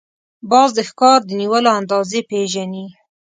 باز 0.51 0.69
د 0.77 0.79
ښکار 0.89 1.19
د 1.25 1.29
نیولو 1.39 1.69
اندازې 1.79 2.19
پېژني 2.29 2.85